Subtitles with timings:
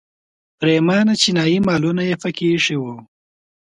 [0.59, 2.95] پریمانه چینایي مالونه یې په کې ایښي وو.